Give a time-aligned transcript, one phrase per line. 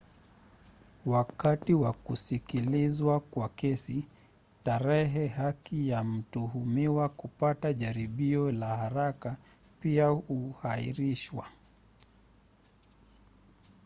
[1.05, 4.07] wakati wa kusikilizwa kwa kesi
[4.63, 9.37] tarehe ya haki ya mtuhumiwa kupata jaribio la haraka
[9.79, 11.47] pia huashiriwa